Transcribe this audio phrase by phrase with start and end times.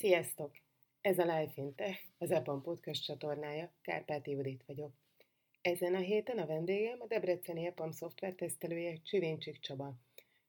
[0.00, 0.50] Sziasztok!
[1.00, 4.92] Ez a Life in Tech, az EPAM podcast csatornája, Kárpáti Judit vagyok.
[5.60, 9.94] Ezen a héten a vendégem a Debreceni EPAM szoftver tesztelője Csivincsik Csaba.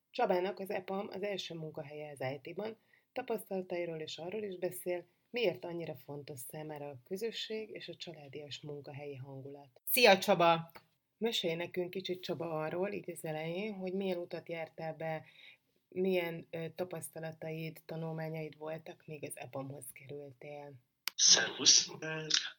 [0.10, 2.78] Csabának az EPAM az első munkahelye az IT-ban,
[3.14, 9.16] tapasztalatairól és arról is beszél, miért annyira fontos számára a közösség és a családias munkahelyi
[9.16, 9.82] hangulat.
[9.86, 10.72] Szia Csaba!
[11.18, 15.24] Mesélj nekünk kicsit Csaba arról, így az elején, hogy milyen utat jártál be
[15.94, 20.74] milyen tapasztalataid, tanulmányaid voltak, még az EPAM-hoz kerültél?
[21.16, 21.88] Szervusz!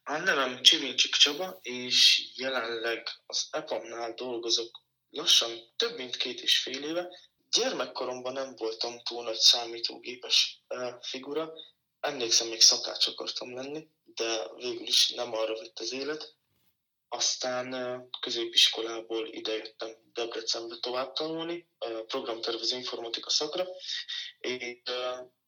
[0.03, 6.83] A nevem Csivincsik Csaba, és jelenleg az EPAM-nál dolgozok lassan több mint két és fél
[6.83, 7.09] éve.
[7.51, 10.63] Gyermekkoromban nem voltam túl nagy számítógépes
[11.01, 11.53] figura,
[11.99, 16.35] emlékszem, még szakács akartam lenni, de végül is nem arra vett az élet.
[17.15, 17.67] Aztán
[18.21, 21.69] középiskolából idejöttem Debrecenbe tovább tanulni,
[22.07, 23.65] programtervező informatika szakra,
[24.39, 24.81] és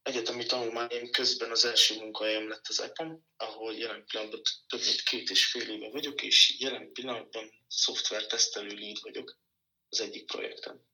[0.02, 5.30] egyetemi tanulmányaim közben az első munkahelyem lett az EPAM, ahol jelen pillanatban több mint két
[5.30, 9.38] és fél éve vagyok, és jelen pillanatban szoftvertesztelő lead vagyok
[9.90, 10.88] az egyik projekten.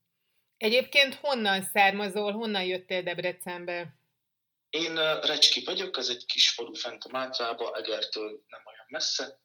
[0.56, 3.96] Egyébként honnan származol, honnan jöttél Debrecenbe?
[4.70, 9.40] Én Recski vagyok, ez egy kis falu fent a Mátrába, Egertől nem olyan messze,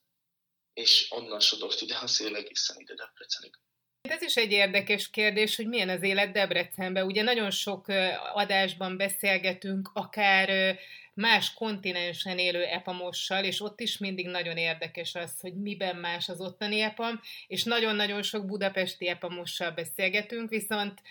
[0.78, 3.54] és onnan sodort ide a szél egészen ide Debrecenig.
[4.02, 7.06] Ez is egy érdekes kérdés, hogy milyen az élet Debrecenben.
[7.06, 7.88] Ugye nagyon sok
[8.34, 10.78] adásban beszélgetünk, akár
[11.14, 16.42] más kontinensen élő epamossal, és ott is mindig nagyon érdekes az, hogy miben más az
[16.42, 21.02] ottani epam, és nagyon-nagyon sok budapesti epamossal beszélgetünk, viszont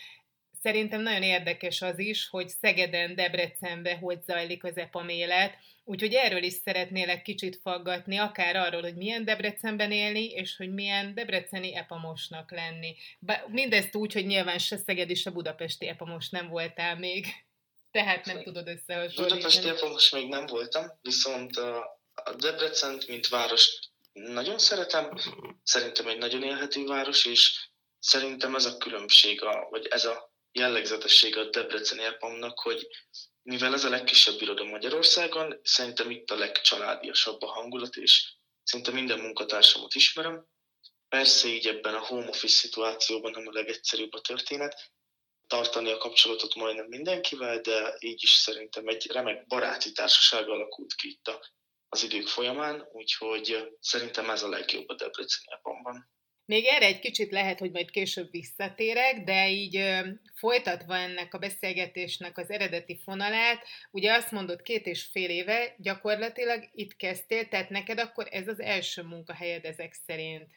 [0.66, 6.42] szerintem nagyon érdekes az is, hogy Szegeden, Debrecenbe hogy zajlik az EPAM élet, úgyhogy erről
[6.42, 12.50] is szeretnélek kicsit faggatni, akár arról, hogy milyen Debrecenben élni, és hogy milyen debreceni epamosnak
[12.50, 12.96] lenni.
[13.46, 17.26] Mindezt úgy, hogy nyilván se Szegedi, se budapesti epamos nem voltál még,
[17.90, 19.28] tehát nem tudod összehasonlítani.
[19.28, 23.78] Budapesti epamos még nem voltam, viszont a Debrecent, mint város
[24.12, 25.10] nagyon szeretem,
[25.62, 31.40] szerintem egy nagyon élhető város, és szerintem ez a különbség, a, vagy ez a jellegzetessége
[31.40, 32.86] a Debreceni EPAM-nak, hogy
[33.42, 39.20] mivel ez a legkisebb iroda Magyarországon, szerintem itt a legcsaládiasabb a hangulat, és szinte minden
[39.20, 40.46] munkatársamat ismerem.
[41.08, 44.92] Persze így ebben a home office szituációban nem a legegyszerűbb a történet,
[45.46, 51.08] tartani a kapcsolatot majdnem mindenkivel, de így is szerintem egy remek baráti társaság alakult ki
[51.08, 51.30] itt
[51.88, 56.15] az idők folyamán, úgyhogy szerintem ez a legjobb a Debreceni EPAM-ban.
[56.46, 61.38] Még erre egy kicsit lehet, hogy majd később visszatérek, de így ö, folytatva ennek a
[61.38, 67.70] beszélgetésnek az eredeti fonalát, ugye azt mondod két és fél éve gyakorlatilag itt kezdtél, tehát
[67.70, 70.50] neked akkor ez az első munkahelyed ezek szerint.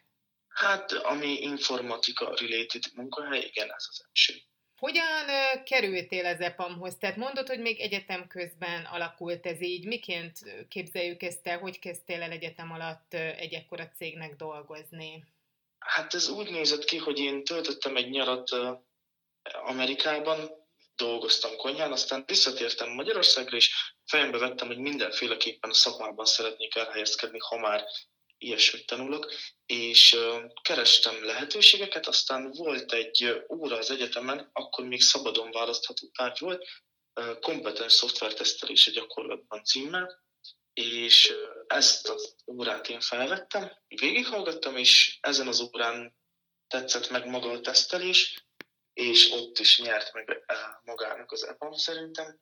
[0.47, 4.33] Hát, ami informatika related munkahely, igen, ez az első.
[4.77, 6.97] Hogyan ö, kerültél az EPAM-hoz?
[6.97, 9.85] Tehát mondod, hogy még egyetem közben alakult ez így.
[9.85, 11.59] Miként képzeljük ezt el?
[11.59, 15.23] Hogy kezdtél el egyetem alatt egy ekkora cégnek dolgozni?
[15.79, 18.49] Hát ez úgy nézett ki, hogy én töltöttem egy nyarat
[19.51, 27.37] Amerikában, dolgoztam konyhán, aztán visszatértem Magyarországra, és fejembe vettem, hogy mindenféleképpen a szakmában szeretnék elhelyezkedni,
[27.39, 27.85] ha már
[28.37, 29.31] ilyesmit tanulok,
[29.65, 30.17] és
[30.61, 36.65] kerestem lehetőségeket, aztán volt egy óra az egyetemen, akkor még szabadon választható tárgy volt,
[37.39, 40.23] kompetens szoftvertesztelés a gyakorlatban címmel,
[40.79, 41.33] és
[41.67, 46.17] ezt az órát én felvettem, végighallgattam, és ezen az órán
[46.67, 48.47] tetszett meg maga a tesztelés,
[48.93, 50.43] és ott is nyert meg
[50.83, 52.39] magának az EPAM szerintem.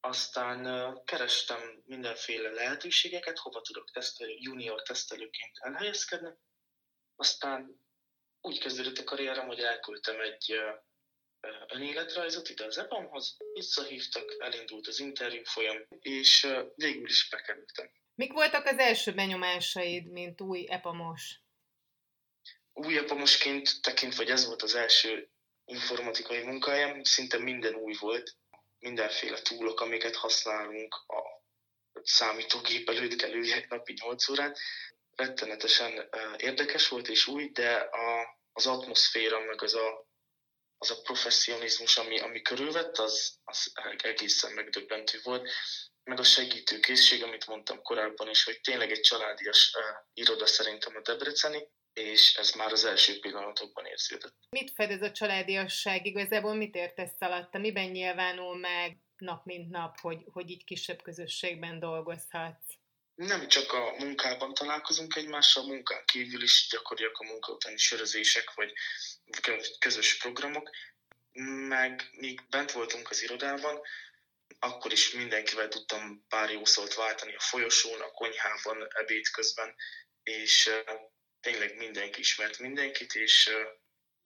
[0.00, 6.30] Aztán kerestem mindenféle lehetőségeket, hova tudok tesztelő, junior tesztelőként elhelyezkedni.
[7.16, 7.80] Aztán
[8.40, 10.60] úgy kezdődött a karrierem, hogy elküldtem egy
[11.68, 17.90] önéletrajzot ide az EPAM-hoz, visszahívtak, elindult az interjú folyam, és végül is bekerültem.
[18.14, 21.40] Mik voltak az első benyomásaid, mint új epamos?
[22.72, 25.30] Új epamosként tekintve, hogy ez volt az első
[25.64, 28.36] informatikai munkájám, szinte minden új volt,
[28.78, 31.38] mindenféle túlok, amiket használunk, a
[32.02, 33.30] számítógép előtt kell
[33.68, 34.58] napi 8 órát.
[35.16, 40.07] Rettenetesen érdekes volt és új, de a, az atmoszféra, meg az a
[40.78, 45.50] az a professzionizmus, ami, ami körülvett, az, az egészen megdöbbentő volt.
[46.04, 49.82] Meg a segítőkészség, amit mondtam korábban is, hogy tényleg egy családias uh,
[50.12, 54.36] iroda szerintem a Debreceni, és ez már az első pillanatokban érződött.
[54.50, 56.06] Mit fed ez a családiasság?
[56.06, 57.58] Igazából mit értesz alatta?
[57.58, 62.77] Miben nyilvánul meg nap mint nap, hogy, hogy így kisebb közösségben dolgozhatsz?
[63.18, 68.54] Nem csak a munkában találkozunk egymással, a munkán kívül is gyakoriak a munka utáni sörözések,
[68.54, 68.72] vagy
[69.78, 70.70] közös programok,
[71.68, 73.80] meg még bent voltunk az irodában,
[74.58, 79.74] akkor is mindenkivel tudtam pár jó szót váltani a folyosón, a konyhában, ebéd közben,
[80.22, 80.70] és
[81.40, 83.50] tényleg mindenki ismert mindenkit, és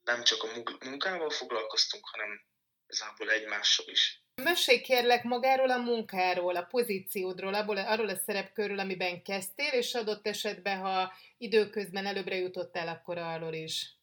[0.00, 2.44] nem csak a munkával foglalkoztunk, hanem
[2.87, 4.22] igazából egymással is.
[4.34, 10.26] Mesélj kérlek magáról a munkáról, a pozíciódról, abból, arról a szerepkörről, amiben kezdtél, és adott
[10.26, 13.96] esetben, ha időközben előbbre jutottál, akkor arról is.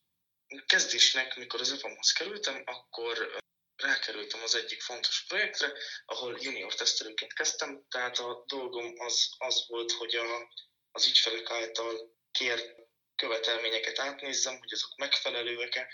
[0.66, 3.40] Kezdésnek, mikor az EPAM-hoz kerültem, akkor
[3.76, 5.72] rákerültem az egyik fontos projektre,
[6.06, 10.50] ahol junior tesztelőként kezdtem, tehát a dolgom az, az volt, hogy a,
[10.92, 12.76] az ügyfelek által kért
[13.16, 15.88] követelményeket átnézzem, hogy azok megfelelőek-e,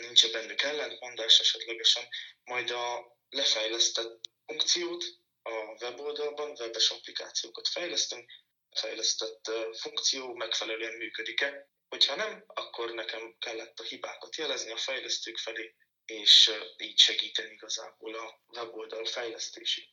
[0.00, 2.08] nincs-e bennük ellentmondás esetlegesen,
[2.44, 5.04] majd a lefejlesztett funkciót
[5.42, 8.30] a weboldalban, webes applikációkat fejlesztünk,
[8.70, 11.68] fejlesztett funkció megfelelően működik-e.
[11.88, 18.14] Hogyha nem, akkor nekem kellett a hibákat jelezni a fejlesztők felé, és így segíteni igazából
[18.14, 19.88] a weboldal fejlesztését.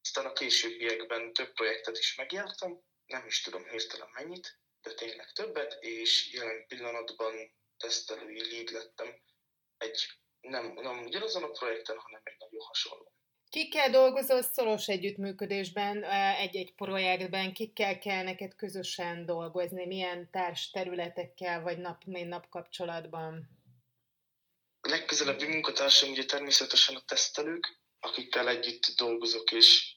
[0.00, 5.76] Aztán a későbbiekben több projektet is megjártam, nem is tudom hirtelen mennyit, de tényleg többet,
[5.80, 9.22] és jelen pillanatban tesztelői lead lettem
[9.76, 10.06] egy
[10.48, 13.12] nem, nem ugyanazon a projekten, hanem egy nagyon hasonló.
[13.50, 16.04] Kikkel dolgozol szoros együttműködésben
[16.38, 17.52] egy-egy projektben?
[17.52, 19.86] Kikkel kell neked közösen dolgozni?
[19.86, 23.48] Milyen társ területekkel vagy nap nap kapcsolatban?
[24.80, 29.96] A legközelebbi munkatársam ugye természetesen a tesztelők, akikkel együtt dolgozok és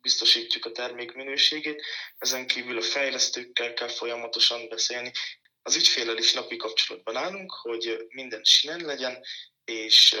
[0.00, 1.82] biztosítjuk a termék minőségét.
[2.18, 5.12] Ezen kívül a fejlesztőkkel kell folyamatosan beszélni.
[5.62, 9.22] Az ügyfélel is napi kapcsolatban állunk, hogy minden sinen legyen,
[9.64, 10.16] és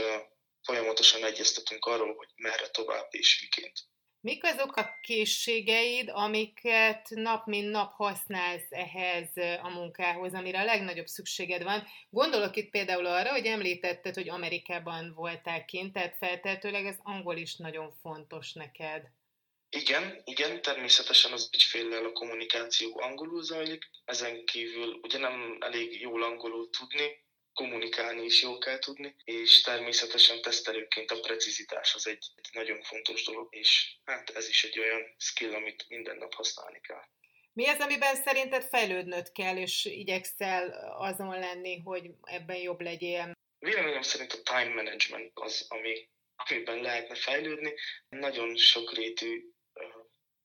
[0.62, 3.90] folyamatosan egyeztetünk arról, hogy merre tovább és miként.
[4.20, 9.28] Mik azok a készségeid, amiket nap mint nap használsz ehhez
[9.62, 11.86] a munkához, amire a legnagyobb szükséged van?
[12.10, 17.56] Gondolok itt például arra, hogy említetted, hogy Amerikában voltál kint, tehát feltehetőleg ez angol is
[17.56, 19.02] nagyon fontos neked.
[19.68, 26.22] Igen, igen, természetesen az ügyféllel a kommunikáció angolul zajlik, ezen kívül ugye nem elég jól
[26.22, 27.21] angolul tudni,
[27.52, 33.24] kommunikálni is jól kell tudni, és természetesen tesztelőként a precizitás az egy, egy nagyon fontos
[33.24, 37.04] dolog, és hát ez is egy olyan skill, amit minden nap használni kell.
[37.52, 43.32] Mi az, amiben szerinted fejlődnöd kell, és igyekszel azon lenni, hogy ebben jobb legyél?
[43.58, 47.74] Véleményem szerint a time management az, ami, amiben lehetne fejlődni.
[48.08, 49.51] Nagyon sokrétű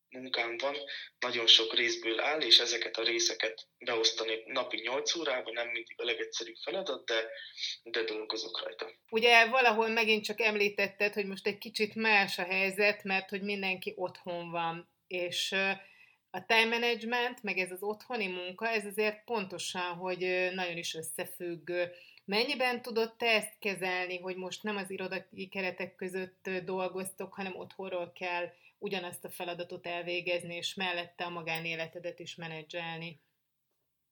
[0.09, 0.75] munkám van,
[1.19, 6.03] nagyon sok részből áll, és ezeket a részeket beosztani napi 8 órában nem mindig a
[6.03, 7.29] legegyszerűbb feladat, de,
[7.83, 8.91] de dolgozok rajta.
[9.09, 13.93] Ugye valahol megint csak említetted, hogy most egy kicsit más a helyzet, mert hogy mindenki
[13.95, 15.51] otthon van, és
[16.29, 21.71] a time management, meg ez az otthoni munka, ez azért pontosan, hogy nagyon is összefügg.
[22.25, 28.11] Mennyiben tudod te ezt kezelni, hogy most nem az irodai keretek között dolgoztok, hanem otthonról
[28.11, 33.21] kell ugyanazt a feladatot elvégezni, és mellette a magánéletedet is menedzselni?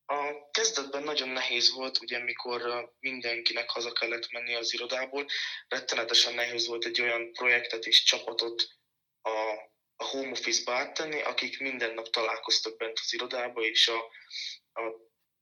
[0.05, 5.25] A kezdetben nagyon nehéz volt, ugye mikor mindenkinek haza kellett menni az irodából,
[5.67, 8.67] rettenetesen nehéz volt egy olyan projektet és csapatot
[9.21, 9.29] a,
[9.95, 13.97] a home office-ba áttenni, akik minden nap találkoztak bent az irodába, és a,
[14.81, 14.93] a,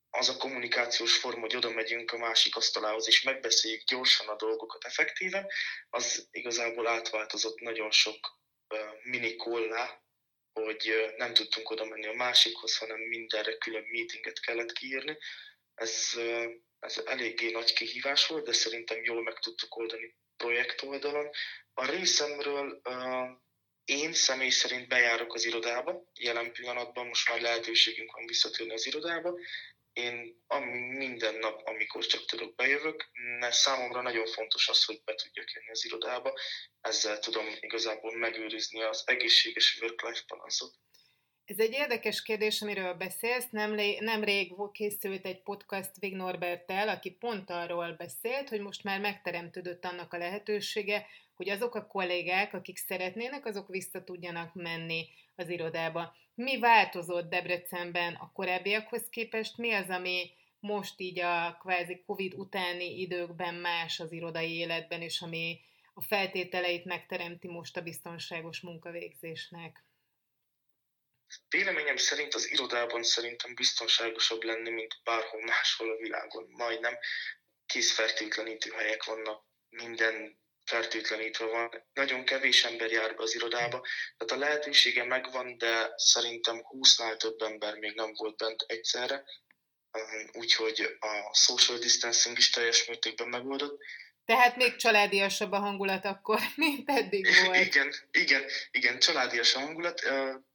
[0.09, 4.85] az a kommunikációs forma, hogy oda megyünk a másik asztalához, és megbeszéljük gyorsan a dolgokat
[4.85, 5.47] effektíven,
[5.89, 8.41] az igazából átváltozott nagyon sok
[9.03, 10.01] minikollá,
[10.53, 15.17] hogy nem tudtunk oda menni a másikhoz, hanem mindenre külön meetinget kellett kiírni.
[15.73, 16.11] Ez,
[16.79, 21.29] ez eléggé nagy kihívás volt, de szerintem jól meg tudtuk oldani projekt oldalon.
[21.73, 22.81] A részemről
[23.85, 29.39] én személy szerint bejárok az irodába, jelen pillanatban most már lehetőségünk van visszatérni az irodába,
[29.93, 30.43] én
[30.97, 33.09] minden nap, amikor csak tudok, bejövök,
[33.39, 36.33] mert számomra nagyon fontos az, hogy be tudjak jönni az irodába,
[36.81, 40.73] ezzel tudom igazából megőrizni az egészséges work-life balancot.
[41.45, 43.49] Ez egy érdekes kérdés, amiről beszélsz.
[43.49, 49.85] Nem, nemrég készült egy podcast Vig Norbertel, aki pont arról beszélt, hogy most már megteremtődött
[49.85, 56.15] annak a lehetősége, hogy azok a kollégák, akik szeretnének, azok vissza tudjanak menni az irodába.
[56.35, 59.57] Mi változott Debrecenben a korábbiakhoz képest?
[59.57, 65.21] Mi az, ami most így a kvázi Covid utáni időkben más az irodai életben, és
[65.21, 65.61] ami
[65.93, 69.83] a feltételeit megteremti most a biztonságos munkavégzésnek?
[71.49, 76.45] Véleményem szerint az irodában szerintem biztonságosabb lenni, mint bárhol máshol a világon.
[76.49, 76.97] Majdnem
[77.65, 81.83] készfertőtlenítő helyek vannak minden fertőtlenítve van.
[81.93, 83.85] Nagyon kevés ember jár be az irodába,
[84.17, 89.23] tehát a lehetősége megvan, de szerintem 20-nál több ember még nem volt bent egyszerre,
[90.31, 93.81] úgyhogy a social distancing is teljes mértékben megoldott,
[94.25, 97.65] Tehát még családiasabb a hangulat akkor, mint eddig volt.
[97.65, 100.01] Igen, igen, igen, családias a hangulat.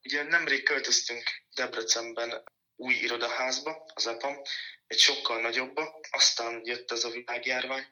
[0.02, 1.22] Ugye nemrég költöztünk
[1.54, 2.42] Debrecenben
[2.76, 4.42] új irodaházba, az EPAM,
[4.86, 7.86] egy sokkal nagyobba, aztán jött ez a világjárvány,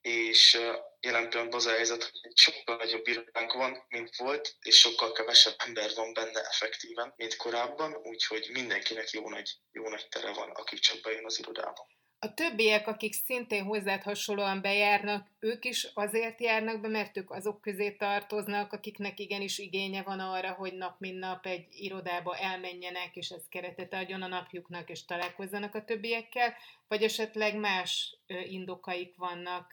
[0.00, 0.52] és
[1.00, 5.12] jelen pillanatban az a helyzet, hogy egy sokkal nagyobb irodánk van, mint volt, és sokkal
[5.12, 10.50] kevesebb ember van benne effektíven, mint korábban, úgyhogy mindenkinek jó nagy, jó nagy tere van,
[10.50, 11.86] aki csak bejön az irodába.
[12.20, 17.60] A többiek, akik szintén hozzád hasonlóan bejárnak, ők is azért járnak be, mert ők azok
[17.60, 23.28] közé tartoznak, akiknek igenis igénye van arra, hogy nap mint nap egy irodába elmenjenek, és
[23.28, 26.54] ez keretet adjon a napjuknak, és találkozzanak a többiekkel,
[26.88, 29.72] vagy esetleg más indokaik vannak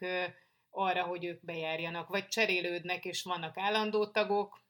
[0.70, 4.64] arra, hogy ők bejárjanak, vagy cserélődnek, és vannak állandó tagok,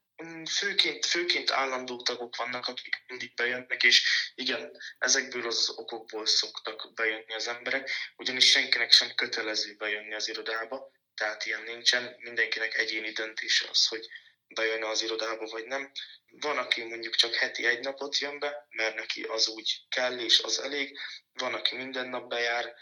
[0.50, 4.02] főként, főként állandó tagok vannak, akik mindig bejönnek, és
[4.34, 10.90] igen, ezekből az okokból szoktak bejönni az emberek, ugyanis senkinek sem kötelező bejönni az irodába,
[11.14, 14.06] tehát ilyen nincsen, mindenkinek egyéni döntése az, hogy
[14.48, 15.90] bejön az irodába vagy nem.
[16.30, 20.38] Van, aki mondjuk csak heti egy napot jön be, mert neki az úgy kell és
[20.38, 20.98] az elég,
[21.32, 22.74] van, aki minden nap bejár,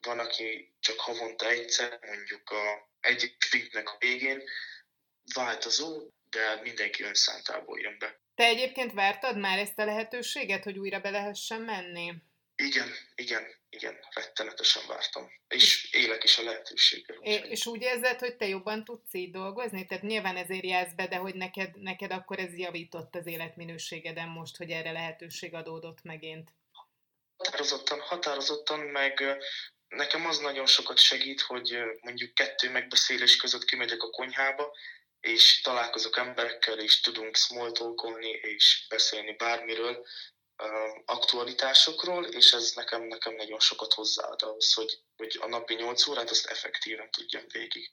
[0.00, 4.42] van, aki csak havonta egyszer, mondjuk a egyik tripnek a végén,
[5.34, 8.20] változó, de mindenki önszántából jön be.
[8.34, 12.14] Te egyébként vártad már ezt a lehetőséget, hogy újra be lehessen menni?
[12.56, 15.30] Igen, igen, igen, rettenetesen vártam.
[15.48, 17.16] És élek is a lehetőséggel.
[17.20, 19.86] É, és úgy érzed, hogy te jobban tudsz így dolgozni?
[19.86, 24.56] Tehát nyilván ezért jársz be, de hogy neked, neked akkor ez javított az életminőségeden most,
[24.56, 26.50] hogy erre lehetőség adódott megint?
[27.36, 29.22] Határozottan, határozottan, meg
[29.88, 34.76] nekem az nagyon sokat segít, hogy mondjuk kettő megbeszélés között kimegyek a konyhába,
[35.20, 40.06] és találkozok emberekkel, és tudunk smalltalkolni, és beszélni bármiről,
[41.04, 46.30] aktualitásokról, és ez nekem, nekem nagyon sokat hozzáad ahhoz, hogy, hogy a napi 8 órát
[46.30, 47.92] azt effektíven tudjam végig.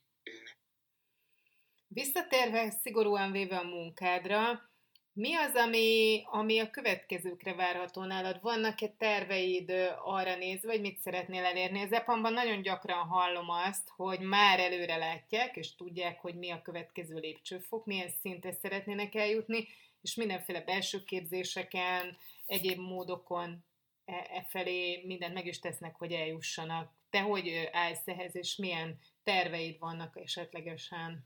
[1.88, 4.72] Visszatérve szigorúan véve a munkádra,
[5.18, 8.42] mi az, ami, ami a következőkre várható nálad?
[8.42, 9.72] Vannak-e terveid
[10.04, 11.82] arra nézve, hogy mit szeretnél elérni?
[11.82, 16.62] Az EPAM-ban nagyon gyakran hallom azt, hogy már előre látják, és tudják, hogy mi a
[16.62, 19.68] következő lépcsőfok, milyen szintre szeretnének eljutni,
[20.02, 23.66] és mindenféle belső képzéseken, egyéb módokon
[24.06, 26.92] e, e felé mindent meg is tesznek, hogy eljussanak.
[27.10, 31.26] Te hogy állsz ehhez, és milyen terveid vannak esetlegesen?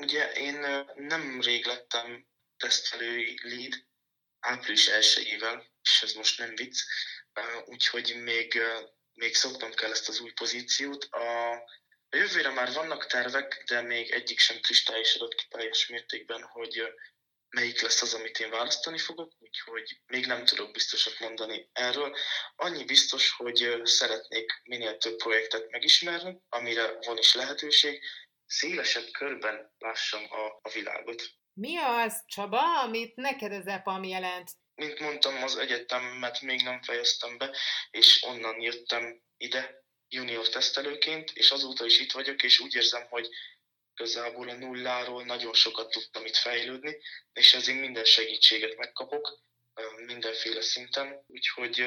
[0.00, 2.26] Ugye én nem rég lettem
[2.56, 3.72] tesztelői lead,
[4.40, 6.80] április elsőjével, és ez most nem vicc,
[7.64, 8.60] úgyhogy még,
[9.12, 11.04] még szoktam kell ezt az új pozíciót.
[11.04, 11.52] A,
[12.08, 16.82] a jövőre már vannak tervek, de még egyik sem kristályosodott ki teljes mértékben, hogy
[17.48, 22.16] melyik lesz az, amit én választani fogok, úgyhogy még nem tudok biztosat mondani erről.
[22.56, 28.02] Annyi biztos, hogy szeretnék minél több projektet megismerni, amire van is lehetőség,
[28.50, 31.22] szélesebb körben lássam a, a világot.
[31.52, 34.50] Mi az, Csaba, amit neked az EPAM jelent?
[34.74, 37.56] Mint mondtam, az egyetemet még nem fejeztem be,
[37.90, 43.28] és onnan jöttem ide junior tesztelőként, és azóta is itt vagyok, és úgy érzem, hogy
[43.94, 46.96] igazából a nulláról nagyon sokat tudtam itt fejlődni,
[47.32, 49.38] és ezért minden segítséget megkapok,
[50.06, 51.86] mindenféle szinten, úgyhogy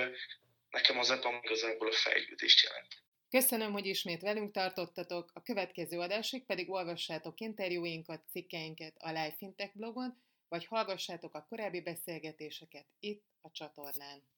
[0.69, 3.03] nekem az EPAM igazából a fejlődést jelent.
[3.33, 9.75] Köszönöm, hogy ismét velünk tartottatok, a következő adásig pedig olvassátok interjúinkat, cikkeinket a Life Fintech
[9.75, 14.23] blogon, vagy hallgassátok a korábbi beszélgetéseket itt a csatornán.